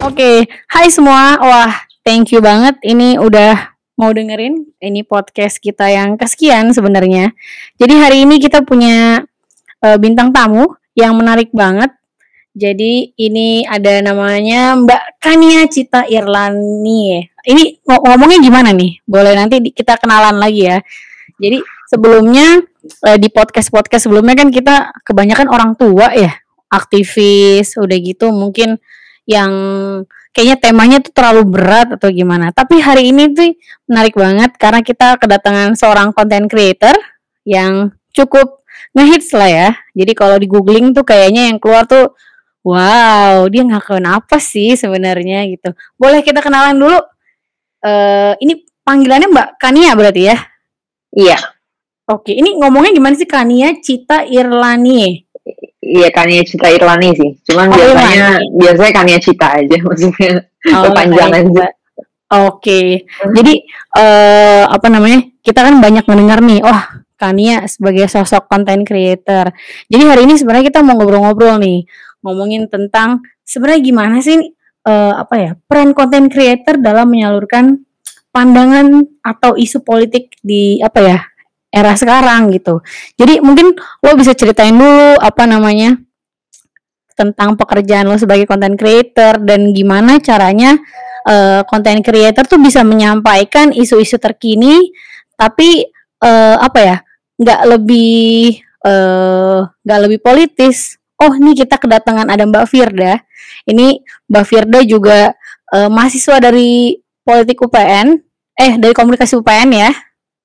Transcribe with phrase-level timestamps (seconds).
[0.00, 1.36] Oke, hai semua.
[1.36, 2.80] Wah, thank you banget.
[2.80, 7.36] Ini udah mau dengerin ini podcast kita yang kesekian sebenarnya.
[7.76, 9.20] Jadi hari ini kita punya
[9.84, 11.92] uh, bintang tamu yang menarik banget.
[12.56, 17.20] Jadi ini ada namanya Mbak Kania Cita Irlani.
[17.44, 19.04] Ini ng ngomongnya gimana nih?
[19.04, 20.80] Boleh nanti kita kenalan lagi ya.
[21.36, 21.60] Jadi
[21.92, 22.64] sebelumnya
[23.04, 26.32] uh, di podcast-podcast sebelumnya kan kita kebanyakan orang tua ya,
[26.72, 28.80] aktivis, udah gitu mungkin
[29.28, 29.52] yang
[30.30, 32.54] kayaknya temanya tuh terlalu berat atau gimana.
[32.54, 33.52] Tapi hari ini tuh
[33.90, 36.94] menarik banget karena kita kedatangan seorang content creator
[37.44, 38.62] yang cukup
[38.94, 39.70] ngehits lah ya.
[39.94, 42.14] Jadi kalau di googling tuh kayaknya yang keluar tuh
[42.60, 45.74] wow dia ngakuin apa sih sebenarnya gitu.
[45.96, 46.98] Boleh kita kenalan dulu.
[47.80, 50.36] Uh, ini panggilannya Mbak Kania berarti ya?
[51.16, 51.38] Iya.
[52.10, 55.29] Oke, ini ngomongnya gimana sih Kania Cita Irlani?
[55.80, 57.30] Iya Kania Cita Irlani sih.
[57.48, 58.56] Cuman oh, biasanya Irlani.
[58.60, 60.32] biasanya Kania Cita aja maksudnya
[60.76, 61.56] oh, kepanjangan sih.
[61.60, 61.72] Oke.
[62.30, 62.86] Okay.
[63.24, 63.34] Hmm.
[63.34, 63.54] Jadi
[63.96, 65.20] uh, apa namanya?
[65.40, 66.80] Kita kan banyak mendengar nih, oh
[67.16, 69.48] Kania sebagai sosok content creator.
[69.88, 71.88] Jadi hari ini sebenarnya kita mau ngobrol-ngobrol nih,
[72.20, 74.36] ngomongin tentang sebenarnya gimana sih
[74.84, 77.82] uh, apa ya peran content creator dalam menyalurkan
[78.30, 81.18] pandangan atau isu politik di apa ya
[81.70, 82.82] era sekarang gitu.
[83.14, 85.94] Jadi mungkin lo bisa ceritain dulu apa namanya
[87.14, 90.74] tentang pekerjaan lo sebagai content creator dan gimana caranya
[91.30, 94.90] uh, content creator tuh bisa menyampaikan isu-isu terkini
[95.38, 95.86] tapi
[96.20, 96.96] uh, apa ya
[97.40, 101.00] nggak lebih eh, nggak uh, lebih politis.
[101.16, 103.16] Oh ini kita kedatangan ada Mbak Firda.
[103.64, 105.32] Ini Mbak Firda juga
[105.72, 108.20] uh, mahasiswa dari politik UPN,
[108.60, 109.92] eh dari komunikasi UPN ya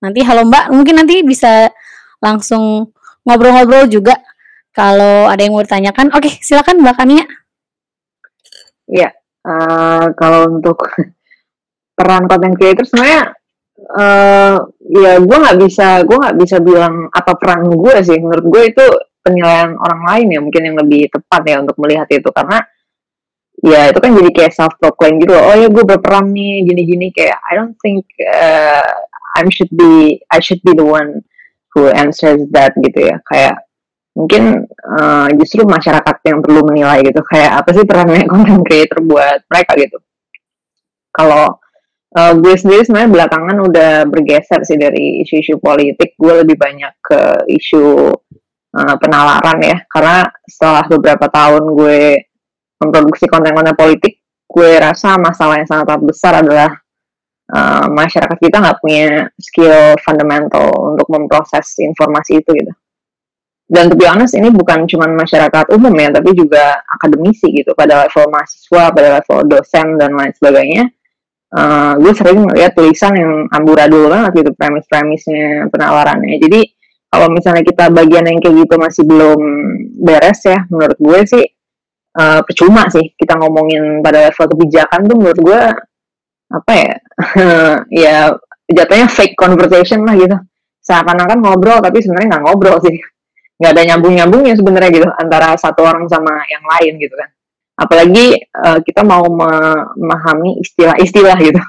[0.06, 1.66] Nanti halo Mbak, mungkin nanti bisa
[2.22, 2.94] langsung
[3.25, 4.14] ngobrol-ngobrol juga
[4.70, 6.14] kalau ada yang mau ditanyakan.
[6.14, 7.26] Oke, silakan Mbak Kania.
[8.86, 9.10] Ya,
[9.49, 10.77] uh, kalau untuk
[11.98, 13.33] peran content creator sebenarnya
[13.95, 18.64] uh, ya gue nggak bisa gue nggak bisa bilang apa peran gue sih menurut gue
[18.76, 18.86] itu
[19.23, 22.61] penilaian orang lain ya mungkin yang lebih tepat ya untuk melihat itu karena
[23.64, 27.39] ya itu kan jadi kayak self proclaim gitu oh ya gue berperan nih gini-gini kayak
[27.48, 29.05] I don't think uh,
[29.35, 31.21] I should be I should be the one
[31.75, 33.19] who answers that gitu ya.
[33.27, 33.67] Kayak
[34.15, 34.63] mungkin
[34.95, 37.19] uh, justru masyarakat yang perlu menilai gitu.
[37.27, 39.97] Kayak apa sih perannya content creator buat mereka gitu.
[41.11, 41.59] Kalau
[42.15, 46.15] uh, gue sendiri sebenarnya belakangan udah bergeser sih dari isu-isu politik.
[46.15, 47.19] Gue lebih banyak ke
[47.52, 48.15] isu
[48.71, 49.77] uh, penalaran ya.
[49.91, 51.99] Karena setelah beberapa tahun gue
[52.79, 56.71] memproduksi konten-konten politik gue rasa masalah yang sangat besar adalah
[57.52, 62.73] uh, masyarakat kita nggak punya skill fundamental untuk memproses informasi itu gitu.
[63.66, 68.06] Dan to be honest ini bukan cuma masyarakat umum ya, tapi juga akademisi gitu pada
[68.06, 70.86] level mahasiswa, pada level dosen dan lain sebagainya.
[71.56, 76.38] Uh, gue sering melihat tulisan yang amburadul banget gitu premis-premisnya penawarannya.
[76.38, 76.62] Jadi
[77.10, 79.39] kalau misalnya kita bagian yang kayak gitu masih belum
[80.04, 81.45] beres ya, menurut gue sih
[82.20, 85.62] uh, percuma sih kita ngomongin pada level kebijakan tuh menurut gue
[86.55, 86.93] apa ya
[88.08, 88.16] ya
[88.70, 90.38] jatuhnya fake conversation lah gitu.
[90.86, 92.95] Seakan-akan ngobrol tapi sebenarnya nggak ngobrol sih.
[93.55, 97.30] Nggak ada nyambung-nyambungnya sebenarnya gitu antara satu orang sama yang lain gitu kan.
[97.80, 101.61] Apalagi uh, kita mau memahami istilah-istilah gitu.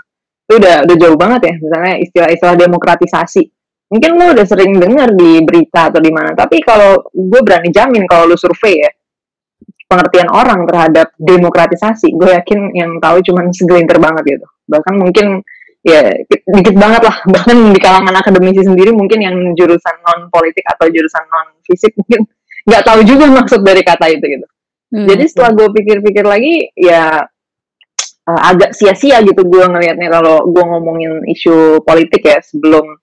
[0.51, 3.43] Itu udah udah jauh banget ya misalnya istilah-istilah demokratisasi.
[3.87, 8.03] Mungkin lo udah sering dengar di berita atau di mana tapi kalau gue berani jamin
[8.11, 8.91] kalau lo survei ya
[9.87, 15.41] pengertian orang terhadap demokratisasi gue yakin yang tahu cuma segelintir banget gitu bahkan mungkin
[15.87, 17.17] ya dikit banget lah.
[17.35, 22.27] Bahkan di kalangan akademisi sendiri mungkin yang jurusan non politik atau jurusan non fisik mungkin
[22.69, 24.47] nggak tahu juga maksud dari kata itu gitu.
[24.87, 25.03] Hmm.
[25.03, 27.27] jadi setelah gue pikir-pikir lagi ya
[28.23, 32.95] uh, agak sia-sia gitu gue ngelihatnya kalau gue ngomongin isu politik ya sebelum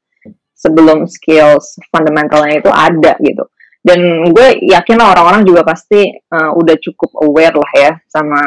[0.55, 3.43] sebelum skills fundamentalnya itu ada gitu.
[3.83, 8.39] Dan gue yakin lah orang-orang juga pasti uh, udah cukup aware lah ya sama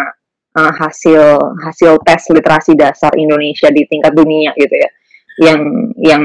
[0.57, 1.23] uh, hasil
[1.61, 4.91] hasil tes literasi dasar Indonesia di tingkat dunia gitu ya
[5.37, 5.61] yang
[6.01, 6.25] yang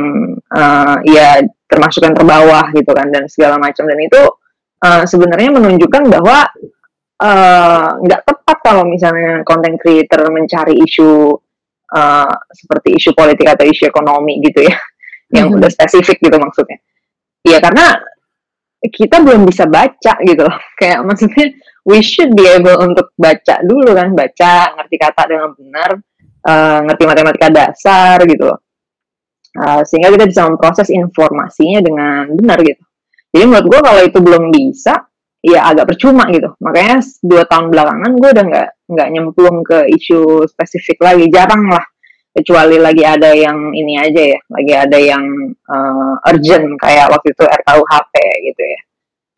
[0.56, 4.22] uh, ya termasuk yang terbawah gitu kan dan segala macam dan itu
[4.88, 6.48] uh, sebenarnya menunjukkan bahwa
[8.02, 11.38] nggak uh, tepat kalau misalnya content creator mencari isu
[11.94, 14.76] uh, seperti isu politik atau isu ekonomi gitu ya
[15.36, 15.60] yang mm -hmm.
[15.62, 16.80] udah spesifik gitu maksudnya
[17.46, 18.00] ya karena
[18.90, 20.58] kita belum bisa baca gitu loh.
[20.80, 21.54] Kayak maksudnya
[21.86, 25.90] we should be able untuk baca dulu kan, baca, ngerti kata dengan benar,
[26.46, 28.60] uh, ngerti matematika dasar gitu loh.
[29.52, 32.84] Uh, sehingga kita bisa memproses informasinya dengan benar gitu.
[33.36, 34.96] Jadi menurut gue kalau itu belum bisa,
[35.44, 36.56] ya agak percuma gitu.
[36.64, 41.28] Makanya dua tahun belakangan gue udah nggak nggak nyemplung ke isu spesifik lagi.
[41.28, 41.84] Jarang lah.
[42.32, 44.40] Kecuali lagi ada yang ini aja ya.
[44.48, 45.24] Lagi ada yang
[45.68, 48.14] uh, urgent kayak waktu itu RKUHP
[48.48, 48.82] gitu ya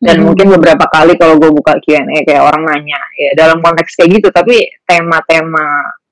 [0.02, 0.24] dan hmm.
[0.26, 4.28] mungkin beberapa kali kalau gue buka Q&A kayak orang nanya ya dalam konteks kayak gitu.
[4.34, 5.66] Tapi tema-tema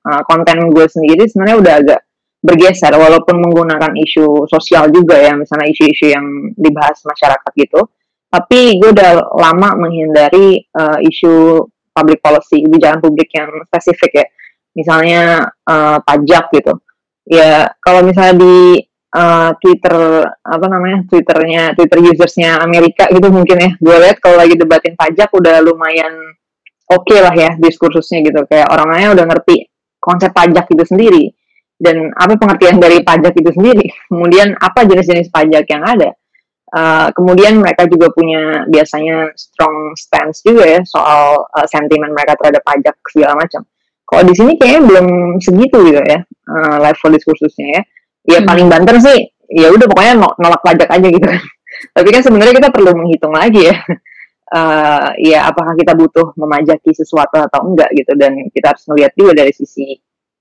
[0.07, 2.01] uh, konten gue sendiri sebenarnya udah agak
[2.43, 6.25] bergeser walaupun menggunakan isu sosial juga ya misalnya isu-isu yang
[6.55, 7.81] dibahas masyarakat gitu.
[8.33, 11.63] Tapi gue udah lama menghindari uh, isu
[11.93, 14.25] public policy kebijakan publik yang spesifik ya.
[14.73, 15.21] Misalnya
[15.69, 16.73] uh, pajak gitu.
[17.29, 18.81] Ya kalau misalnya di
[19.13, 23.71] uh, Twitter apa namanya Twitternya Twitter usersnya Amerika gitu mungkin ya.
[23.77, 26.13] Gue lihat kalau lagi debatin pajak udah lumayan
[26.89, 28.43] oke okay lah ya diskursusnya gitu.
[28.49, 29.69] Kayak orangnya udah ngerti
[30.01, 31.23] konsep pajak itu sendiri.
[31.77, 33.85] Dan apa pengertian dari pajak itu sendiri?
[34.09, 36.11] Kemudian apa jenis-jenis pajak yang ada?
[36.73, 42.65] Uh, kemudian mereka juga punya biasanya strong stance juga ya soal uh, sentimen mereka terhadap
[42.65, 43.61] pajak segala macam.
[44.09, 45.07] Kalau di sini kayaknya belum
[45.37, 47.81] segitu gitu ya uh, level diskursusnya ya
[48.23, 48.47] ya hmm.
[48.47, 49.19] paling banter sih
[49.51, 51.41] ya udah pokoknya nolak pajak aja gitu kan
[51.95, 53.75] tapi kan sebenarnya kita perlu menghitung lagi ya
[54.55, 59.31] uh, ya apakah kita butuh memajaki sesuatu atau enggak gitu dan kita harus melihat juga
[59.43, 59.99] dari sisi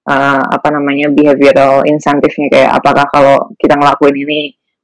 [0.09, 4.41] uh, apa namanya behavioral insentifnya kayak apakah kalau kita ngelakuin ini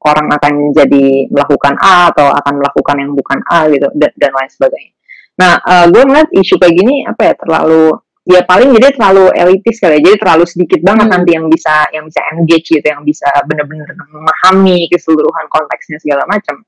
[0.06, 4.50] orang akan jadi melakukan A atau akan melakukan yang bukan A gitu dan, dan lain
[4.50, 4.92] sebagainya.
[5.38, 7.94] Nah, uh, gue ngeliat isu kayak gini apa ya terlalu
[8.28, 11.14] ya paling jadi terlalu elitis kali ya, jadi terlalu sedikit banget hmm.
[11.16, 16.60] nanti yang bisa yang bisa engage gitu, yang bisa benar-benar memahami keseluruhan konteksnya segala macam.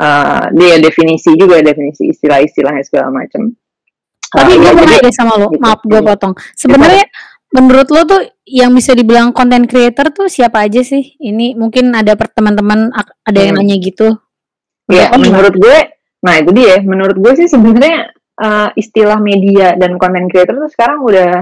[0.00, 3.48] Uh, dia definisi juga definisi istilah-istilahnya segala macam.
[4.30, 5.60] Tapi uh, gue ya, sama lo, gitu.
[5.64, 6.32] maaf gue potong.
[6.54, 7.08] Sebenarnya
[7.50, 11.16] menurut lo tuh yang bisa dibilang content creator tuh siapa aja sih?
[11.16, 13.64] Ini mungkin ada teman-teman ada yang hmm.
[13.64, 14.08] nanya gitu.
[14.90, 15.78] Ya, menurut gue,
[16.20, 16.76] nah itu dia.
[16.84, 21.32] Menurut gue sih sebenarnya uh, istilah media dan content creator tuh sekarang udah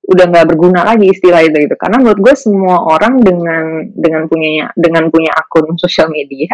[0.00, 1.76] udah nggak berguna lagi istilah itu gitu.
[1.76, 6.50] Karena menurut gue semua orang dengan dengan punya dengan punya akun sosial media,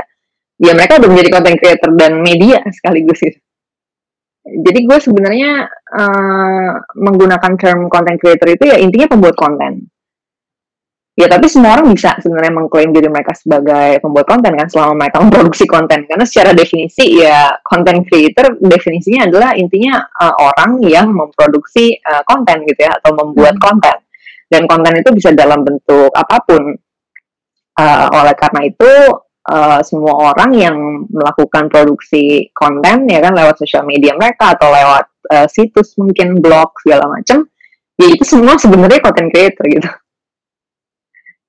[0.58, 3.38] ya mereka udah menjadi content creator dan media sekaligus gitu
[4.46, 9.90] jadi gue sebenarnya uh, menggunakan term content creator itu ya intinya pembuat konten.
[11.16, 15.16] Ya tapi semua orang bisa sebenarnya mengklaim diri mereka sebagai pembuat konten kan selama mereka
[15.24, 21.96] memproduksi konten karena secara definisi ya content creator definisinya adalah intinya uh, orang yang memproduksi
[22.04, 23.64] uh, konten gitu ya atau membuat hmm.
[23.64, 23.96] konten
[24.52, 26.62] dan konten itu bisa dalam bentuk apa pun.
[27.76, 28.92] Uh, oleh karena itu
[29.52, 30.76] uh, semua orang yang
[31.12, 36.72] melakukan produksi konten ya kan lewat sosial media mereka atau lewat uh, situs mungkin blog
[36.80, 37.44] segala macam
[38.00, 39.90] ya itu semua sebenarnya content creator gitu.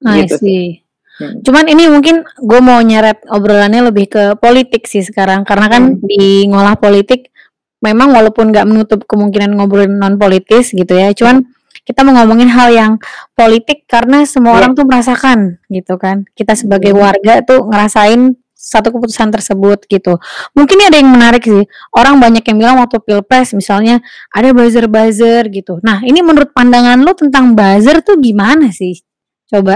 [0.05, 0.85] I gitu see.
[1.17, 1.41] Hmm.
[1.41, 6.05] Cuman ini mungkin gue mau nyeret obrolannya lebih ke politik sih sekarang karena kan hmm.
[6.05, 7.33] di ngolah politik
[7.81, 11.45] memang walaupun nggak menutup kemungkinan ngobrolin non politis gitu ya, cuman
[11.85, 12.93] kita mau ngomongin hal yang
[13.33, 14.59] politik karena semua yeah.
[14.61, 15.39] orang tuh merasakan
[15.71, 16.29] gitu kan.
[16.37, 17.01] Kita sebagai hmm.
[17.01, 20.17] warga tuh ngerasain satu keputusan tersebut gitu.
[20.57, 21.63] Mungkin ada yang menarik sih.
[21.93, 24.03] Orang banyak yang bilang waktu pilpres misalnya
[24.33, 25.79] ada buzzer-buzzer gitu.
[25.85, 29.06] Nah ini menurut pandangan lo tentang buzzer tuh gimana sih?
[29.47, 29.75] Coba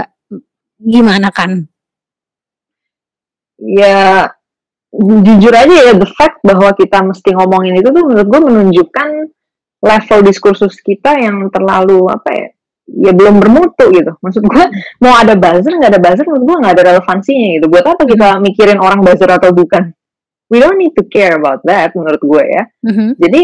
[0.78, 1.66] gimana kan?
[3.58, 4.28] Ya
[5.00, 9.08] jujur aja ya the fact bahwa kita mesti ngomongin itu tuh menurut gue menunjukkan
[9.82, 12.48] level diskursus kita yang terlalu apa ya
[12.92, 14.64] ya belum bermutu gitu maksud gue
[15.00, 18.26] mau ada buzzer nggak ada buzzer menurut gue nggak ada relevansinya gitu buat apa kita
[18.36, 18.40] hmm.
[18.44, 19.96] mikirin orang buzzer atau bukan
[20.52, 23.08] we don't need to care about that menurut gue ya mm-hmm.
[23.16, 23.42] jadi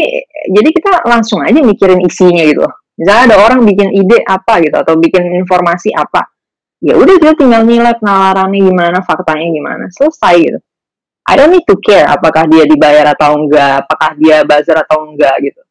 [0.53, 2.61] jadi kita langsung aja mikirin isinya gitu
[2.99, 6.27] misalnya ada orang bikin ide apa gitu atau bikin informasi apa
[6.83, 10.59] ya udah kita tinggal nilai penalarannya gimana faktanya gimana selesai gitu
[11.29, 15.35] I don't need to care apakah dia dibayar atau enggak apakah dia buzzer atau enggak
[15.39, 15.61] gitu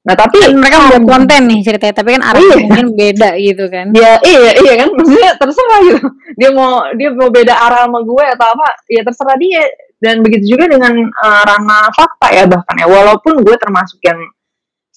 [0.00, 2.56] Nah tapi kan mereka membuat konten nih ceritanya, tapi kan arahnya iya.
[2.64, 3.86] mungkin beda gitu kan?
[3.92, 6.00] Ya iya iya kan, maksudnya terserah gitu.
[6.40, 9.62] Dia mau dia mau beda arah sama gue atau apa, ya terserah dia.
[10.00, 14.16] Dan begitu juga dengan uh, ranah fakta ya bahkan ya, walaupun gue termasuk yang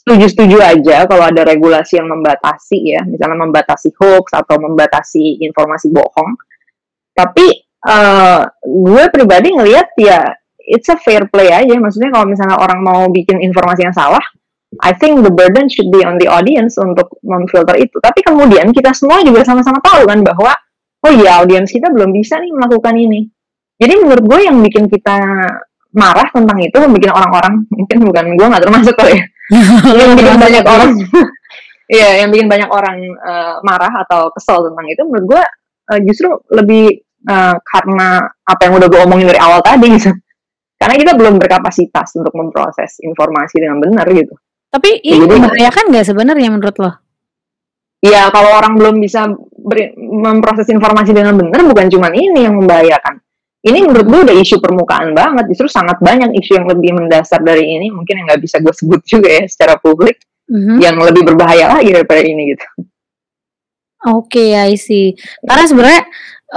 [0.04, 6.36] setuju-setuju aja kalau ada regulasi yang membatasi ya, misalnya membatasi hoax atau membatasi informasi bohong.
[7.16, 7.46] Tapi
[7.88, 10.28] uh, gue pribadi ngelihat ya
[10.60, 14.24] it's a fair play aja, maksudnya kalau misalnya orang mau bikin informasi yang salah
[14.82, 17.94] I think the burden should be on the audience untuk memfilter itu.
[18.02, 20.54] Tapi kemudian kita semua juga sama-sama tahu kan bahwa
[21.04, 23.28] oh iya audiens kita belum bisa nih melakukan ini.
[23.78, 25.18] Jadi menurut gue yang bikin kita
[25.94, 30.64] marah tentang itu, bikin orang-orang mungkin bukan gue nggak termasuk kali ya, yang bikin banyak
[30.64, 30.92] orang,
[31.92, 35.44] iya yang bikin banyak orang uh, marah atau kesel tentang itu, menurut gue
[35.92, 40.12] uh, justru lebih uh, karena apa yang udah gue omongin dari awal tadi gitu
[40.84, 44.36] karena kita belum berkapasitas untuk memproses informasi dengan benar gitu.
[44.68, 46.92] Tapi ini Jadi, membahayakan nggak sebenarnya menurut lo?
[48.04, 49.32] Ya kalau orang belum bisa
[49.64, 53.23] ber, memproses informasi dengan benar, bukan cuma ini yang membahayakan.
[53.64, 57.64] Ini menurut gue udah isu permukaan banget, justru sangat banyak isu yang lebih mendasar dari
[57.64, 60.20] ini, mungkin yang nggak bisa gue sebut juga ya secara publik,
[60.52, 60.78] mm-hmm.
[60.84, 62.68] yang lebih berbahaya lagi daripada ini gitu.
[64.04, 65.16] Oke, okay, I see.
[65.48, 66.04] Karena sebenarnya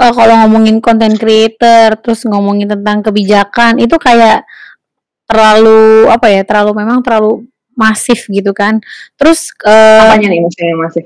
[0.03, 4.43] uh, kalau ngomongin content creator, terus ngomongin tentang kebijakan, itu kayak
[5.23, 6.43] terlalu apa ya?
[6.43, 8.83] Terlalu memang terlalu masif gitu kan.
[9.15, 11.05] Terus uh, apanya nih maksudnya masif?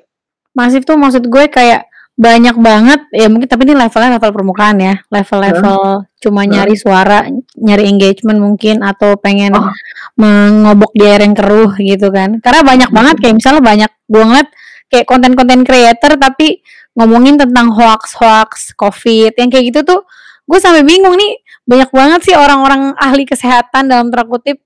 [0.57, 1.90] Masif tuh maksud gue kayak
[2.21, 6.21] banyak banget ya mungkin tapi ini levelnya level permukaan ya level-level hmm.
[6.21, 7.25] cuma nyari suara
[7.57, 9.73] nyari engagement mungkin atau pengen oh.
[10.21, 12.97] mengobok di air yang keruh gitu kan karena banyak hmm.
[13.01, 14.49] banget kayak misalnya banyak gue ngeliat
[14.93, 16.61] kayak konten-konten creator tapi
[16.93, 20.05] ngomongin tentang hoax-hoax covid yang kayak gitu tuh
[20.45, 24.61] gue sampai bingung nih banyak banget sih orang-orang ahli kesehatan dalam terkutip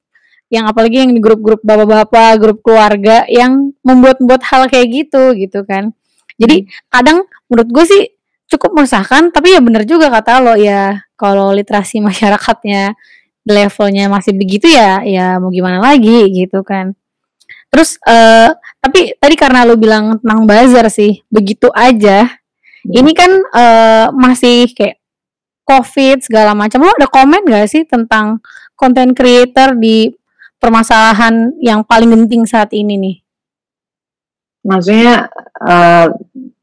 [0.51, 5.91] yang apalagi yang di grup-grup bapak-bapak, grup keluarga yang membuat-buat hal kayak gitu gitu kan.
[6.35, 6.91] Jadi hmm.
[6.91, 8.03] kadang menurut gue sih
[8.51, 12.93] cukup meresahkan, tapi ya bener juga kata lo ya kalau literasi masyarakatnya
[13.45, 16.97] levelnya masih begitu ya, ya mau gimana lagi gitu kan.
[17.69, 22.25] Terus uh, tapi tadi karena lo bilang tentang buzzer sih, begitu aja.
[22.25, 22.91] Hmm.
[22.93, 24.97] Ini kan uh, masih kayak
[25.65, 26.85] COVID segala macam.
[26.85, 28.39] Lo ada komen gak sih tentang
[28.77, 30.13] content creator di
[30.61, 33.17] permasalahan yang paling penting saat ini nih?
[34.65, 35.29] Maksudnya
[35.63, 36.07] uh,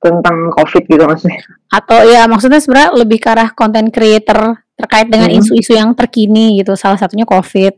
[0.03, 1.41] tentang COVID gitu maksudnya?
[1.73, 5.39] Atau ya maksudnya sebenarnya lebih ke arah content creator terkait dengan hmm.
[5.41, 5.81] isu-isu hmm.
[5.81, 6.75] yang terkini gitu.
[6.77, 7.75] Salah satunya COVID.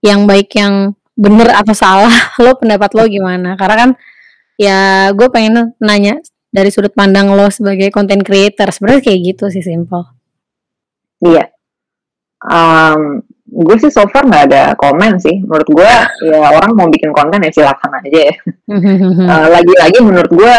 [0.00, 2.12] Yang baik yang bener atau salah,
[2.44, 3.58] lo pendapat lo gimana?
[3.58, 3.90] Karena kan
[4.56, 9.62] ya gue pengen nanya dari sudut pandang lo sebagai content creator sebenarnya kayak gitu sih
[9.62, 10.04] simple.
[11.20, 11.52] Iya.
[12.40, 13.20] Um,
[13.50, 15.42] gue sih so far nggak ada komen sih.
[15.42, 15.92] Menurut gue
[16.30, 18.34] ya orang mau bikin konten ya silakan aja ya.
[18.70, 20.56] Uh, lagi-lagi menurut gue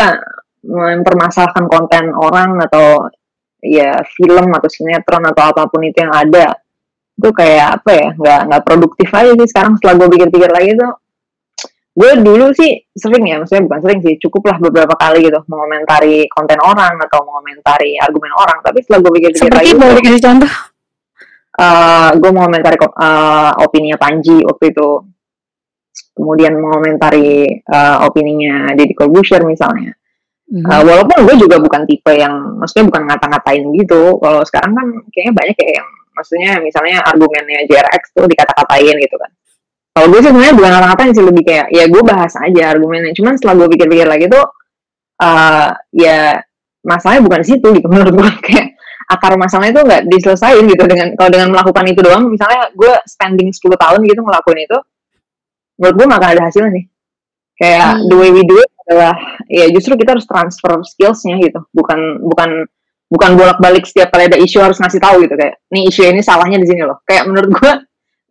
[0.61, 3.09] mempermasalahkan konten orang atau
[3.63, 6.57] ya film atau sinetron atau apa pun itu yang ada
[7.17, 10.93] itu kayak apa ya nggak nggak produktif aja sih sekarang setelah gue pikir-pikir lagi tuh.
[11.91, 16.23] Gue dulu sih sering ya maksudnya bukan sering sih cukup lah beberapa kali gitu mengomentari
[16.31, 20.70] konten orang atau mengomentari argumen orang tapi setelah gue pikir-pikir lagi boleh kasih contoh
[21.60, 24.89] uh, gue mau komentari uh, opininya Panji waktu itu.
[26.12, 29.96] Kemudian mengomentari uh, opininya Deddy Corbuzier misalnya.
[30.51, 30.67] Mm-hmm.
[30.67, 34.20] uh, walaupun gue juga bukan tipe yang maksudnya bukan ngata-ngatain gitu.
[34.20, 39.31] Kalau sekarang kan kayaknya banyak kayak yang maksudnya misalnya argumennya JRX tuh dikata-katain gitu kan.
[39.91, 43.12] Kalau gue sih sebenarnya bukan ngata-ngatain sih lebih kayak ya gue bahas aja argumennya.
[43.15, 44.43] Cuman setelah gue pikir-pikir lagi tuh
[45.24, 46.39] uh, ya
[46.81, 48.70] masalahnya bukan di situ gitu menurut gue kayak
[49.12, 53.51] akar masalahnya itu nggak diselesain gitu dengan kalau dengan melakukan itu doang misalnya gue spending
[53.51, 54.77] 10 tahun gitu ngelakuin itu
[55.75, 56.86] menurut gue makan ada hasilnya nih.
[57.60, 58.08] Kayak hmm.
[58.10, 59.13] the way we do it adalah
[59.51, 62.65] ya justru kita harus transfer skillsnya gitu bukan bukan
[63.12, 66.58] bukan bolak-balik setiap kali ada isu harus ngasih tahu gitu kayak nih isu ini salahnya
[66.58, 67.03] di sini loh.
[67.03, 67.72] Kayak menurut gue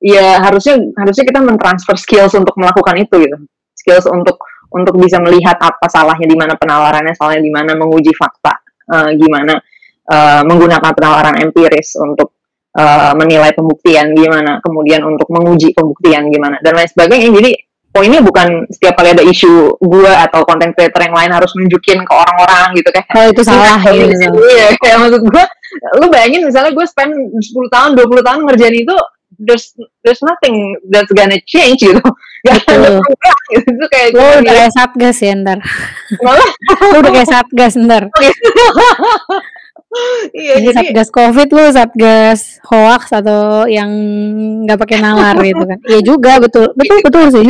[0.01, 3.37] ya harusnya harusnya kita mentransfer skills untuk melakukan itu gitu.
[3.77, 8.55] Skills untuk untuk bisa melihat apa salahnya di mana penawarannya salahnya di mana menguji fakta
[8.91, 9.59] uh, gimana
[10.11, 12.35] uh, menggunakan penawaran empiris untuk
[12.75, 17.31] uh, menilai pembuktian gimana, kemudian untuk menguji pembuktian gimana dan lain sebagainya.
[17.31, 17.51] Jadi
[17.91, 22.13] poinnya bukan setiap kali ada isu gue atau konten creator yang lain harus nunjukin ke
[22.15, 24.31] orang-orang gitu kayak oh itu salah ya, gitu.
[24.39, 25.45] Iya, kayak maksud gue
[25.99, 28.95] lu bayangin misalnya gue spend 10 tahun 20 tahun ngerjain itu
[29.43, 29.75] there's
[30.07, 31.99] there's nothing that's gonna change gitu.
[32.47, 32.97] Gak ada
[33.53, 33.69] gitu.
[33.69, 35.59] Itu kayak lu udah kayak satgas ya ntar.
[36.95, 38.03] lu udah kayak satgas ntar.
[40.31, 43.91] iya jadi satgas covid lu satgas hoax atau yang
[44.63, 45.79] nggak pakai nalar gitu kan.
[45.83, 46.71] Iya juga betul.
[46.79, 47.45] Betul iya, betul sih.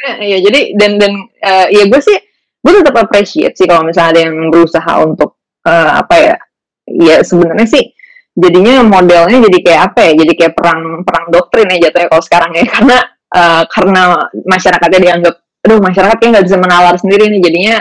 [0.00, 2.18] Iya, iya jadi dan dan uh, ya gue sih
[2.60, 6.36] gue tetap appreciate sih kalau misalnya ada yang berusaha untuk uh, apa ya
[6.88, 7.84] ya sebenarnya sih
[8.38, 12.50] jadinya modelnya jadi kayak apa ya jadi kayak perang perang doktrin ya jatuhnya kalau sekarang
[12.54, 12.64] ya.
[12.70, 12.96] Karena
[13.34, 14.02] uh, karena
[14.46, 17.76] masyarakatnya dianggap aduh masyarakatnya nggak bisa menalar sendiri nih jadinya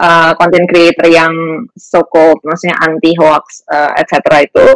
[0.00, 1.32] uh, content creator yang
[1.76, 4.66] so called maksudnya anti hoax uh, etc itu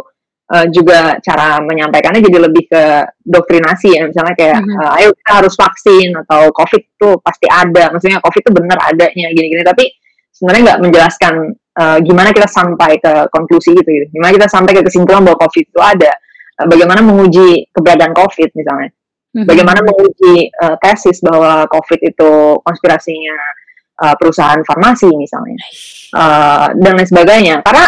[0.51, 2.83] uh, juga cara menyampaikannya jadi lebih ke
[3.23, 4.03] doktrinasi ya.
[4.05, 4.83] Misalnya kayak mm -hmm.
[4.83, 7.89] uh, ayo kita harus vaksin atau covid tuh pasti ada.
[7.95, 9.63] Maksudnya covid tuh bener adanya gini-gini.
[9.63, 9.87] Tapi
[10.35, 11.33] sebenarnya nggak menjelaskan
[11.79, 14.05] uh, gimana kita sampai ke konklusi gitu, gitu.
[14.11, 16.11] Gimana kita sampai ke kesimpulan bahwa covid itu ada.
[16.59, 18.91] Uh, bagaimana menguji keberadaan covid misalnya.
[19.31, 19.47] Mm -hmm.
[19.47, 23.39] bagaimana menguji uh, tesis bahwa covid itu konspirasinya
[24.01, 25.61] uh, perusahaan farmasi misalnya
[26.17, 27.55] uh, dan lain sebagainya.
[27.61, 27.85] Karena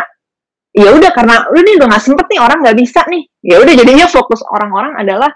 [0.74, 3.24] ya udah karena udah nih udah nggak sempet nih orang nggak bisa nih.
[3.42, 5.32] Ya udah jadinya fokus orang-orang adalah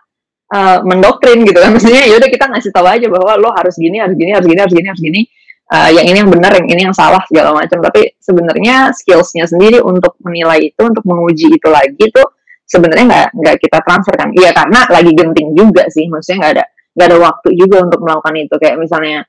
[0.54, 1.72] uh, mendoktrin gitu kan.
[1.76, 4.60] Maksudnya ya udah kita ngasih tahu aja bahwa lo harus gini harus gini harus gini
[4.62, 5.22] harus gini harus gini.
[5.68, 7.84] Uh, yang ini yang benar yang ini yang salah segala macam.
[7.84, 13.56] Tapi sebenarnya skillsnya sendiri untuk menilai itu untuk menguji itu lagi tuh sebenarnya nggak nggak
[13.60, 14.32] kita transfer kan.
[14.32, 16.08] Iya karena lagi genting juga sih.
[16.08, 16.66] Maksudnya nggak ada
[16.98, 18.56] nggak ada waktu juga untuk melakukan itu.
[18.56, 19.28] Kayak misalnya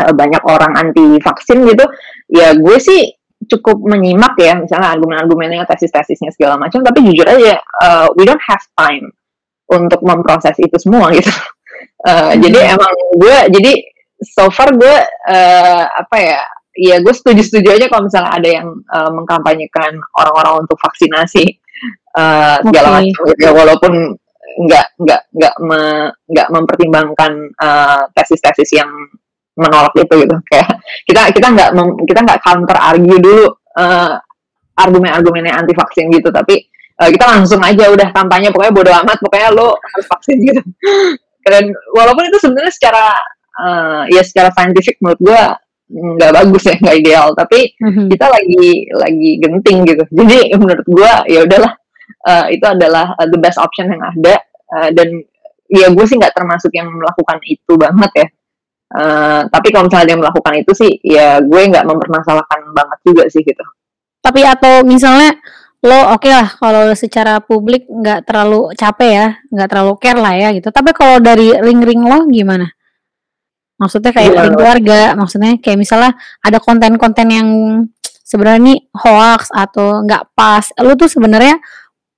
[0.00, 1.84] uh, banyak orang anti vaksin gitu
[2.32, 3.12] ya gue sih
[3.50, 8.62] cukup menyimak ya misalnya argumen-argumennya tesis-tesisnya segala macam tapi jujur aja uh, we don't have
[8.78, 9.10] time
[9.66, 11.30] untuk memproses itu semua gitu
[12.06, 12.38] uh, hmm.
[12.38, 13.72] jadi emang gue jadi
[14.22, 14.96] so far gue
[15.26, 16.40] uh, apa ya
[16.72, 21.60] ya gue setuju-setuju aja kalau misalnya ada yang uh, mengkampanyekan orang-orang untuk vaksinasi
[22.16, 22.94] uh, segala okay.
[22.96, 23.92] macam gitu ya walaupun
[24.52, 27.32] nggak nggak nggak me, nggak mempertimbangkan
[28.12, 28.90] tesis-tesis uh, yang
[29.56, 30.36] menolak itu gitu.
[30.48, 30.68] Kayak
[31.04, 31.70] kita kita nggak
[32.08, 33.44] kita nggak counter argue dulu
[33.76, 34.16] uh,
[34.76, 36.32] argumen-argumennya anti vaksin gitu.
[36.32, 36.54] Tapi
[37.00, 40.62] uh, kita langsung aja udah kampanye pokoknya bodo amat pokoknya lo harus vaksin gitu.
[41.46, 43.04] Dan walaupun itu sebenarnya secara
[43.58, 45.42] uh, ya secara saintifik menurut gue
[45.92, 47.26] nggak bagus ya nggak ideal.
[47.36, 48.06] Tapi mm-hmm.
[48.08, 48.66] kita lagi
[48.96, 50.04] lagi genting gitu.
[50.08, 51.72] Jadi menurut gue ya udahlah
[52.24, 54.40] uh, itu adalah uh, the best option yang ada.
[54.72, 55.20] Uh, dan
[55.68, 58.26] ya gue sih nggak termasuk yang melakukan itu banget ya
[58.92, 63.40] Uh, tapi kalau misalnya dia melakukan itu sih, ya gue nggak mempermasalahkan banget juga sih
[63.40, 63.64] gitu.
[64.20, 65.32] Tapi atau misalnya
[65.82, 70.34] lo oke okay lah kalau secara publik nggak terlalu capek ya, nggak terlalu care lah
[70.36, 70.68] ya gitu.
[70.68, 72.68] Tapi kalau dari ring-ring lo gimana?
[73.80, 76.12] Maksudnya kayak ring keluarga, maksudnya kayak misalnya
[76.44, 77.48] ada konten-konten yang
[78.22, 80.68] sebenarnya nih hoax atau nggak pas.
[80.78, 81.58] Lo tuh sebenarnya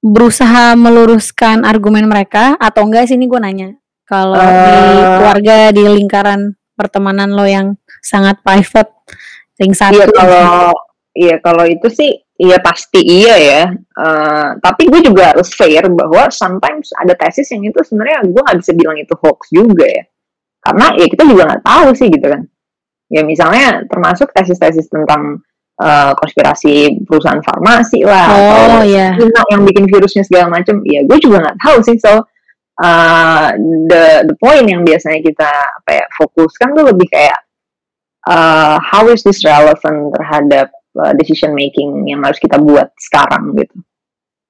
[0.04, 3.68] berusaha meluruskan argumen mereka atau enggak sih ini gue nanya
[4.04, 5.12] kalau uh, di eh.
[5.16, 8.90] keluarga di lingkaran pertemanan lo yang sangat private
[9.58, 9.94] ring satu.
[9.94, 10.74] Iya kalau
[11.14, 13.62] iya kalau itu sih iya pasti iya ya.
[13.94, 18.58] Uh, tapi gue juga harus fair bahwa sometimes ada tesis yang itu sebenarnya gue nggak
[18.60, 20.04] bisa bilang itu hoax juga ya.
[20.64, 22.42] Karena ya kita juga nggak tahu sih gitu kan.
[23.12, 25.38] Ya misalnya termasuk tesis-tesis tentang
[25.78, 29.14] uh, konspirasi perusahaan farmasi lah oh, atau yeah.
[29.54, 31.96] yang bikin virusnya segala macam ya gue juga nggak tahu sih.
[32.02, 32.26] So
[32.80, 33.54] uh,
[33.90, 35.50] the the point yang biasanya kita
[35.82, 37.38] apa ya fokuskan tuh lebih kayak
[38.26, 43.76] uh, how is this relevant terhadap uh, decision making yang harus kita buat sekarang gitu.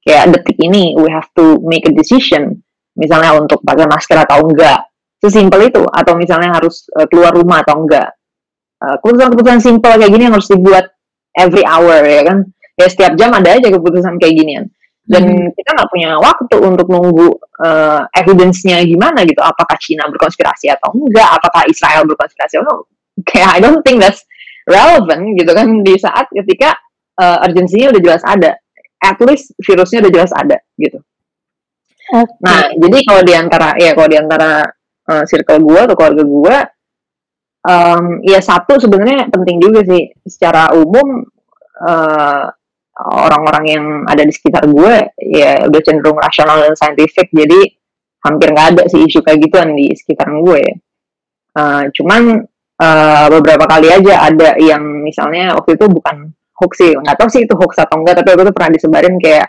[0.04, 2.60] Kayak detik ini we have to make a decision
[2.94, 4.88] misalnya untuk pakai masker atau enggak.
[5.20, 8.12] Sesimpel itu atau misalnya harus uh, keluar rumah atau enggak.
[8.84, 10.92] Uh, keputusan-keputusan simpel kayak gini yang harus dibuat
[11.32, 12.38] every hour ya kan?
[12.74, 14.64] Ya setiap jam ada aja keputusan kayak ginian
[15.04, 15.52] dan hmm.
[15.52, 17.28] kita nggak punya waktu untuk nunggu
[17.60, 19.44] uh, evidence-nya gimana gitu.
[19.44, 21.28] Apakah Cina berkonspirasi atau enggak?
[21.28, 22.80] Apakah Israel berkonspirasi atau enggak?
[23.28, 24.24] Kayak I don't think that's
[24.64, 25.68] relevant gitu kan.
[25.84, 26.80] Di saat ketika
[27.20, 28.56] uh, urgensinya udah jelas ada.
[29.04, 31.04] At least virusnya udah jelas ada gitu.
[32.04, 32.36] Okay.
[32.44, 34.60] nah jadi kalau di antara ya kalau di antara
[35.08, 36.56] uh, circle gue atau keluarga gue
[37.64, 40.08] um, ya satu sebenarnya penting juga sih.
[40.24, 41.28] Secara umum
[41.84, 42.48] uh,
[42.94, 47.74] orang-orang yang ada di sekitar gue ya udah cenderung rasional dan saintifik jadi
[48.24, 50.58] hampir nggak ada sih isu kayak gituan di sekitar gue.
[50.62, 50.74] Ya.
[51.54, 52.22] Uh, cuman
[52.80, 56.92] uh, beberapa kali aja ada yang misalnya waktu itu bukan hoax sih.
[56.96, 59.46] Nggak tahu sih itu hoax atau enggak tapi waktu itu pernah disebarin kayak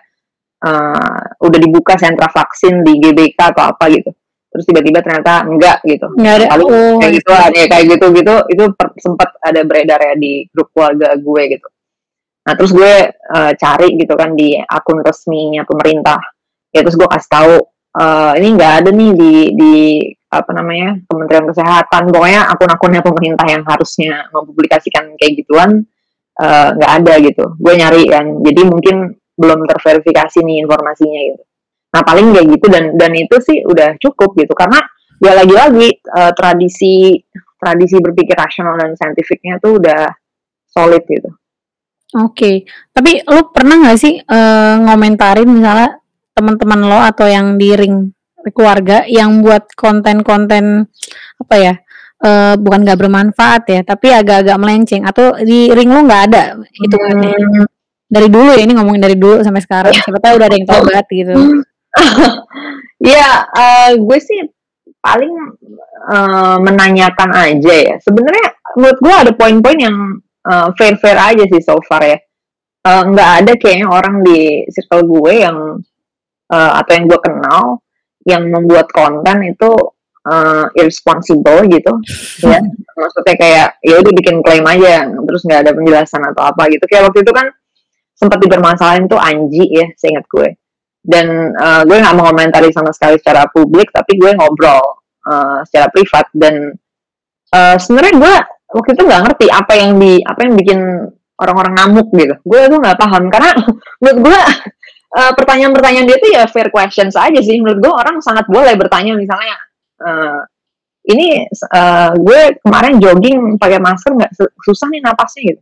[0.65, 4.11] uh, udah dibuka sentra vaksin di GBK atau apa gitu.
[4.51, 6.07] Terus tiba-tiba ternyata enggak gitu.
[6.19, 6.45] Nggak ada.
[6.57, 6.95] Lalu, oh.
[6.99, 8.63] kayak gitu ya kayak gitu gitu itu
[8.99, 11.67] sempat ada beredar ya di grup keluarga gue gitu
[12.45, 16.21] Nah terus gue uh, cari gitu kan di akun resminya pemerintah.
[16.69, 17.53] Ya terus gue kasih tahu
[17.97, 19.73] uh, ini nggak ada nih di di
[20.29, 22.13] apa namanya Kementerian Kesehatan.
[22.13, 25.87] Pokoknya akun-akunnya pemerintah yang harusnya mempublikasikan kayak gituan
[26.35, 27.45] eh, nggak uh, ada gitu.
[27.55, 28.43] Gue nyari kan.
[28.43, 31.43] Jadi mungkin belum terverifikasi nih informasinya gitu.
[31.95, 34.83] Nah paling kayak gitu dan dan itu sih udah cukup gitu karena
[35.23, 37.15] ya lagi-lagi uh, tradisi
[37.55, 40.11] tradisi berpikir rasional dan saintifiknya tuh udah
[40.67, 41.31] solid gitu.
[42.15, 42.63] Oke,
[42.95, 45.99] tapi lu pernah nggak sih uh, ngomentarin misalnya
[46.31, 48.07] teman-teman lo atau yang di ring
[48.55, 50.87] keluarga yang buat konten-konten
[51.43, 51.75] apa ya?
[52.23, 56.95] Uh, bukan nggak bermanfaat ya, tapi agak-agak melenceng atau di ring lo nggak ada itu
[56.95, 57.67] hmm.
[58.07, 61.05] dari dulu ya ini ngomongin dari dulu sampai sekarang siapa tahu udah ada yang tobat
[61.11, 61.35] gitu.
[63.03, 64.39] Iya, uh, gue sih
[65.03, 65.33] paling
[66.15, 67.95] uh, menanyakan aja ya.
[67.99, 72.17] Sebenarnya menurut gue ada poin-poin yang uh, fair fair aja sih so far ya.
[72.85, 75.57] Uh, nggak ada kayaknya orang di circle gue yang
[76.53, 77.81] uh, atau yang gue kenal
[78.25, 79.71] yang membuat konten itu
[80.29, 81.93] uh, irresponsible gitu.
[82.45, 82.61] Ya
[82.95, 86.85] maksudnya kayak ya udah bikin klaim aja terus nggak ada penjelasan atau apa gitu.
[86.85, 87.47] Kayak waktu itu kan
[88.15, 90.55] sempat dipermasalahin tuh Anji ya, seingat gue.
[91.05, 94.81] Dan uh, gue nggak mau komentari sama sekali secara publik, tapi gue ngobrol
[95.27, 96.25] uh, secara privat.
[96.33, 96.73] Dan
[97.53, 98.35] uh, sebenarnya gue
[98.75, 100.79] waktu itu nggak ngerti apa yang di apa yang bikin
[101.39, 102.35] orang-orang ngamuk gitu.
[102.43, 103.51] Gue tuh nggak paham karena
[104.03, 104.39] menurut gue
[105.15, 107.55] uh, pertanyaan-pertanyaan dia tuh ya fair questions aja sih.
[107.63, 109.55] Menurut gue orang sangat boleh bertanya misalnya.
[109.95, 110.43] Uh,
[111.05, 114.31] ini uh, gue kemarin jogging pakai masker nggak
[114.65, 115.61] susah nih napasnya gitu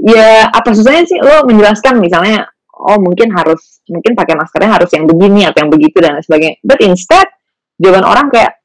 [0.00, 5.04] ya apa susahnya sih lo menjelaskan misalnya oh mungkin harus mungkin pakai maskernya harus yang
[5.04, 7.28] begini atau yang begitu dan sebagainya but instead
[7.76, 8.59] jawaban orang kayak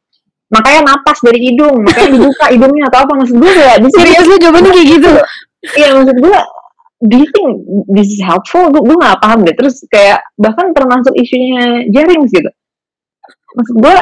[0.56, 4.36] makanya napas dari hidung makanya dibuka hidungnya atau apa maksud gue kayak di serius lo
[4.40, 5.12] jawabannya kayak gitu?
[5.76, 6.38] Iya maksud gue
[7.04, 7.48] do you think
[7.92, 8.72] this is helpful?
[8.72, 9.54] Gue gue gak paham deh.
[9.54, 12.50] Terus kayak bahkan termasuk isunya jaring gitu.
[13.56, 13.96] Maksud gue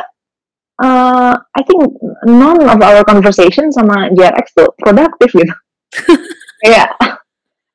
[0.81, 1.81] uh, I think
[2.29, 5.53] none of our conversation sama JRX tuh produktif gitu.
[6.63, 6.95] Kayak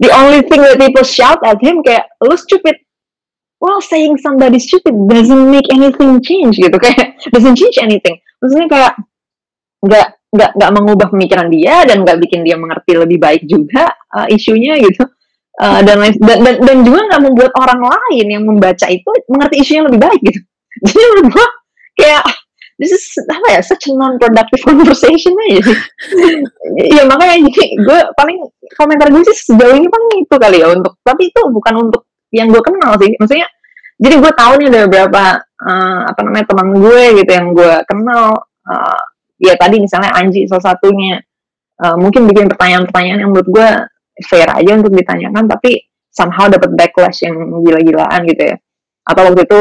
[0.00, 2.78] the only thing that people shout at him kayak lu stupid
[3.58, 6.74] well saying somebody stupid doesn't make anything change gitu.
[6.78, 8.16] Kayak doesn't change anything.
[8.42, 8.92] Maksudnya kayak
[9.78, 14.26] nggak nggak nggak mengubah pemikiran dia dan nggak bikin dia mengerti lebih baik juga uh,
[14.30, 15.04] isunya gitu.
[15.58, 19.82] Uh, dan, dan dan dan juga nggak membuat orang lain yang membaca itu mengerti isunya
[19.90, 20.40] lebih baik gitu.
[20.86, 21.46] Jadi menurut gua
[21.98, 22.22] kayak
[22.78, 25.74] this is apa ya such a non productive conversation aja
[26.96, 28.38] ya makanya jadi gue paling
[28.78, 32.48] komentar gue sih sejauh ini paling itu kali ya untuk tapi itu bukan untuk yang
[32.52, 33.16] gue kenal sih.
[33.16, 33.48] Maksudnya
[33.98, 38.26] jadi gue tahu nih ada beberapa uh, apa namanya teman gue gitu yang gue kenal.
[38.68, 39.02] Uh,
[39.40, 41.18] ya tadi misalnya Anji salah satunya.
[41.78, 43.68] Uh, mungkin bikin pertanyaan-pertanyaan yang menurut gue
[44.26, 48.56] fair aja untuk ditanyakan tapi somehow dapat backlash yang gila-gilaan gitu ya.
[49.06, 49.60] Atau waktu itu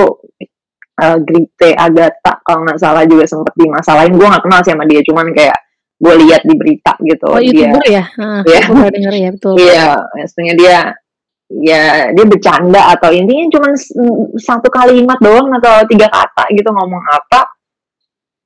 [0.97, 4.17] uh, Grite Agatha kalau nggak salah juga sempet dimasalahin.
[4.17, 5.57] Gue nggak kenal sih sama dia cuman kayak
[5.97, 7.25] gue lihat di berita gitu.
[7.25, 8.03] Oh dia, youtuber ya?
[8.17, 8.61] Uh, ya
[8.93, 9.53] denger ya betul.
[9.57, 10.77] Iya maksudnya dia
[11.47, 13.67] ya dia bercanda atau intinya cuma
[14.35, 17.57] satu kalimat doang atau tiga kata gitu ngomong apa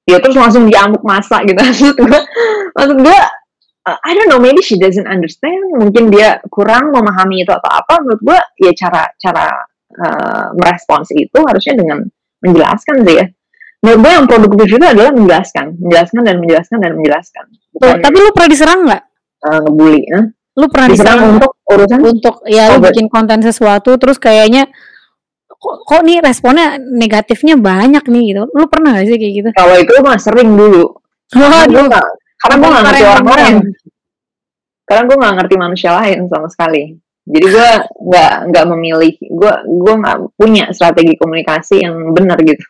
[0.06, 1.58] ya terus langsung diamuk masa gitu.
[1.62, 2.20] Maksud gue
[2.72, 3.20] maksud gue
[3.90, 5.78] uh, I don't know maybe she doesn't understand.
[5.78, 8.02] Mungkin dia kurang memahami itu atau apa.
[8.02, 9.46] Menurut gue ya cara cara
[9.98, 12.06] uh, merespons itu harusnya dengan
[12.42, 13.26] menjelaskan sih ya.
[13.82, 15.66] Menurut gue yang produktif itu adalah menjelaskan.
[15.82, 17.46] Menjelaskan dan menjelaskan dan menjelaskan.
[17.72, 19.04] Bukan, tapi lu pernah diserang nggak?
[19.42, 20.22] Uh, ngebully ya?
[20.52, 22.00] lu pernah diserang, diserang untuk urusan?
[22.04, 24.68] Untuk ya lu bikin konten sesuatu terus kayaknya
[25.48, 28.44] kok, kok nih responnya negatifnya banyak nih gitu.
[28.52, 29.50] Lu pernah gak sih kayak gitu?
[29.56, 30.84] Kalau itu mah sering dulu.
[31.32, 32.08] Karena gue gak
[32.42, 33.56] karena gue gak ngerti orang-orang
[34.82, 37.00] karena gue gak ngerti manusia lain sama sekali.
[37.22, 37.70] Jadi gue
[38.12, 39.14] nggak nggak memilih.
[39.30, 42.66] Gue gue nggak punya strategi komunikasi yang benar gitu.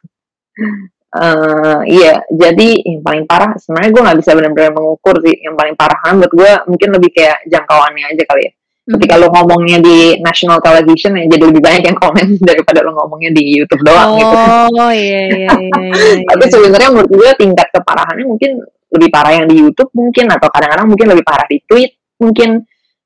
[1.11, 2.21] Uh, iya.
[2.29, 5.33] Jadi yang paling parah sebenarnya gue nggak bisa benar-benar mengukur sih.
[5.39, 8.51] Yang paling parah kan buat gue mungkin lebih kayak jangkauannya aja kali ya.
[8.97, 13.31] Ketika lo ngomongnya di national television ya jadi lebih banyak yang komen daripada lo ngomongnya
[13.33, 14.35] di YouTube doang oh, gitu
[14.77, 15.51] oh iya iya iya,
[16.17, 16.51] iya, tapi iya.
[16.51, 18.51] sebenarnya menurut gue tingkat keparahannya mungkin
[18.91, 22.49] lebih parah yang di YouTube mungkin atau kadang-kadang mungkin lebih parah di tweet mungkin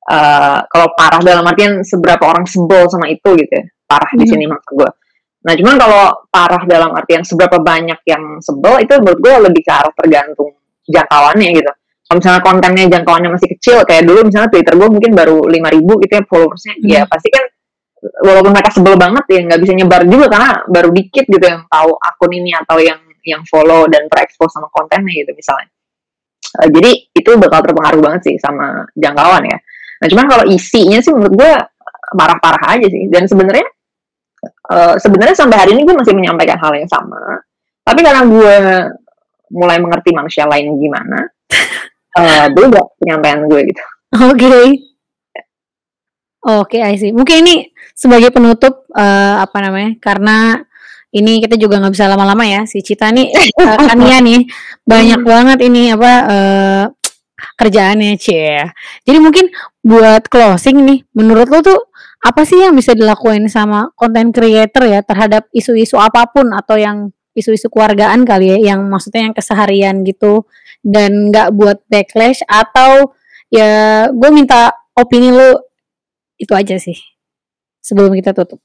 [0.10, 4.20] uh, kalau parah dalam artian seberapa orang sebel sama itu gitu ya parah hmm.
[4.22, 4.92] di sini maksud gue
[5.46, 9.72] nah cuman kalau parah dalam artian seberapa banyak yang sebel itu menurut gue lebih ke
[9.72, 10.58] arah tergantung
[10.90, 11.72] jangkauannya gitu
[12.06, 16.14] kalau misalnya kontennya jangkauannya masih kecil kayak dulu misalnya Twitter gue mungkin baru 5000 gitu
[16.14, 16.88] ya followersnya hmm.
[16.90, 17.44] ya pasti kan
[18.22, 21.92] walaupun mereka sebel banget ya nggak bisa nyebar juga karena baru dikit gitu yang tahu
[21.98, 25.70] akun ini atau yang yang follow dan terekspos sama kontennya gitu misalnya
[26.62, 29.58] uh, jadi itu bakal terpengaruh banget sih sama jangkauan ya
[30.02, 31.52] Nah cuman kalau isinya sih menurut gue
[32.16, 33.08] parah-parah aja sih.
[33.08, 33.68] Dan sebenarnya
[34.72, 37.42] uh, sebenarnya sampai hari ini gue masih menyampaikan hal yang sama.
[37.86, 38.56] Tapi karena gue
[39.56, 41.22] mulai mengerti manusia lain gimana,
[42.16, 43.84] uh, berubah penyampaian gue gitu.
[44.16, 44.40] Oke.
[44.40, 44.68] Okay.
[46.46, 47.10] Oke, okay, I see.
[47.10, 49.98] Mungkin ini sebagai penutup uh, apa namanya?
[49.98, 50.62] Karena
[51.10, 52.62] ini kita juga nggak bisa lama-lama ya.
[52.70, 53.34] Si Cita nih,
[53.66, 54.46] uh, Kania nih
[54.86, 56.84] banyak banget ini apa uh,
[57.58, 58.62] kerjaannya cie.
[59.04, 59.50] Jadi mungkin
[59.82, 61.80] buat closing nih, menurut lo tuh
[62.22, 67.10] apa sih yang bisa dilakuin sama content creator ya terhadap isu-isu apa pun atau yang
[67.36, 70.48] isu-isu keluargaan kali ya, yang maksudnya yang keseharian gitu
[70.80, 73.14] dan nggak buat backlash atau
[73.52, 75.68] ya gue minta opini lo
[76.40, 76.96] itu aja sih
[77.84, 78.64] sebelum kita tutup.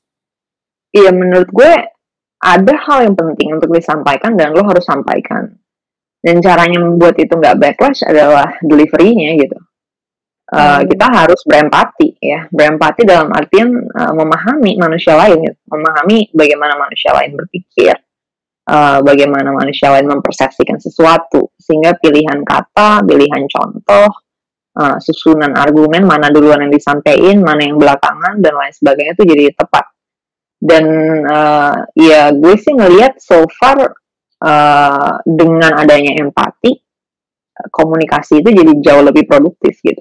[0.94, 1.72] Iya menurut gue
[2.40, 5.61] ada hal yang penting untuk disampaikan dan lo harus sampaikan.
[6.20, 9.56] Dan caranya membuat itu nggak backlash adalah deliverynya gitu.
[10.50, 12.44] Uh, kita harus berempati ya.
[12.52, 15.56] Berempati dalam artian uh, memahami manusia lain gitu.
[15.70, 17.96] memahami bagaimana manusia lain berpikir
[18.70, 24.09] uh, bagaimana manusia lain mempersepsikan sesuatu sehingga pilihan kata pilihan contoh
[24.78, 29.44] uh, susunan argumen mana duluan yang disampaikan, mana yang belakangan dan lain sebagainya itu jadi
[29.59, 29.87] tepat.
[30.61, 30.85] Dan
[31.24, 33.80] uh, ya gue sih ngelihat so far
[34.44, 36.76] uh, dengan adanya empati
[37.68, 40.00] komunikasi itu jadi jauh lebih produktif gitu.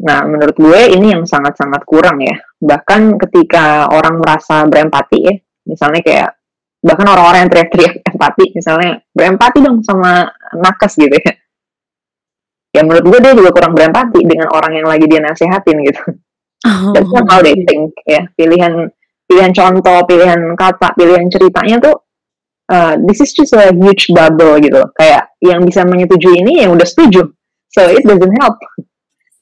[0.00, 2.34] Nah, menurut gue ini yang sangat-sangat kurang ya.
[2.56, 5.34] Bahkan ketika orang merasa berempati ya,
[5.68, 6.30] misalnya kayak
[6.80, 11.32] bahkan orang-orang yang teriak-teriak empati, misalnya berempati dong sama nakes gitu ya.
[12.70, 16.02] Ya menurut gue dia juga kurang berempati dengan orang yang lagi dia nasehatin gitu.
[16.60, 16.92] Oh.
[16.92, 18.30] That's not how they think ya.
[18.36, 18.88] Pilihan
[19.26, 21.96] pilihan contoh, pilihan kata, pilihan ceritanya tuh
[22.70, 24.80] uh, this is just a huge bubble gitu.
[24.94, 27.26] Kayak yang bisa menyetujui ini yang udah setuju.
[27.74, 28.62] So it doesn't help.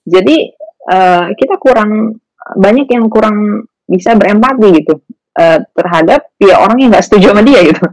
[0.09, 0.57] Jadi
[0.89, 2.17] uh, kita kurang
[2.57, 5.01] banyak yang kurang bisa berempati gitu
[5.39, 7.87] uh, terhadap ya orang yang nggak setuju sama dia gitu.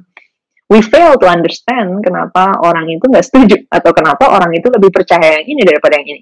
[0.66, 5.38] We fail to understand kenapa orang itu nggak setuju atau kenapa orang itu lebih percaya
[5.38, 6.22] yang ini daripada yang ini.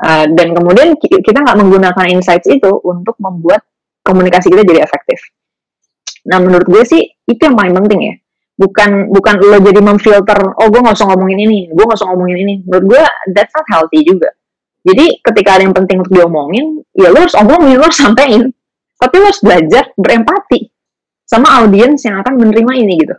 [0.00, 3.60] Uh, dan kemudian kita nggak menggunakan insights itu untuk membuat
[4.00, 5.20] komunikasi kita jadi efektif.
[6.24, 8.14] Nah menurut gue sih itu yang paling penting ya.
[8.54, 12.38] Bukan bukan lo jadi memfilter, oh gue nggak usah ngomongin ini, gue nggak usah ngomongin
[12.40, 12.54] ini.
[12.64, 13.02] Menurut gue
[13.36, 14.30] that's not healthy juga
[14.84, 18.52] jadi ketika ada yang penting untuk diomongin, ya lo harus omongin, lo harus sampein.
[19.04, 20.64] Tapi lo harus belajar berempati
[21.28, 23.16] sama audiens yang akan menerima ini gitu.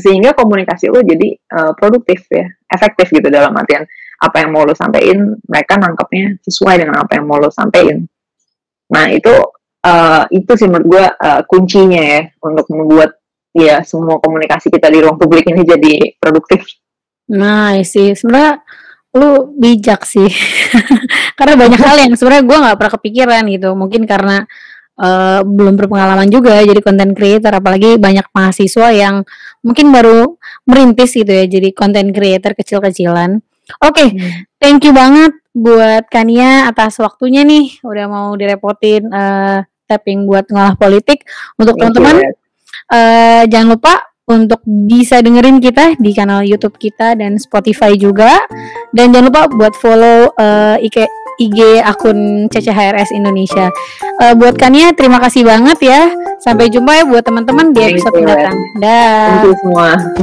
[0.00, 3.84] Sehingga komunikasi lo jadi uh, produktif ya, efektif gitu dalam artian
[4.16, 8.08] apa yang mau lo sampein, mereka nangkepnya sesuai dengan apa yang mau lo sampein.
[8.88, 9.32] Nah itu
[9.84, 13.12] uh, itu sih menurut gue uh, kuncinya ya untuk membuat
[13.52, 16.64] ya semua komunikasi kita di ruang publik ini jadi produktif.
[17.26, 18.62] Nah, sih sebenarnya
[19.16, 20.28] lu bijak sih.
[21.38, 23.68] Karena banyak hal yang sebenarnya gue nggak pernah kepikiran gitu.
[23.72, 24.44] Mungkin karena
[25.00, 27.52] uh, belum berpengalaman juga jadi content creator.
[27.56, 29.24] Apalagi banyak mahasiswa yang
[29.64, 30.36] mungkin baru
[30.68, 33.40] merintis gitu ya jadi content creator kecil-kecilan.
[33.82, 34.32] Oke okay, hmm.
[34.62, 37.82] thank you banget buat Kania atas waktunya nih.
[37.82, 41.26] Udah mau direpotin uh, tapping buat ngolah politik.
[41.58, 42.30] Untuk teman-teman
[42.92, 48.42] uh, jangan lupa untuk bisa dengerin kita di kanal YouTube kita dan Spotify juga.
[48.90, 53.70] Dan jangan lupa buat follow eh, uh, IG, akun CCHRS Indonesia.
[54.18, 56.10] Uh, buat Kania terima kasih banget ya.
[56.42, 58.56] Sampai jumpa ya buat teman-teman di episode mendatang.
[58.82, 59.30] Dah.
[59.30, 59.94] Thank you semua.
[59.96, 60.18] Thank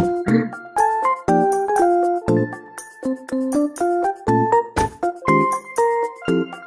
[6.58, 6.63] you.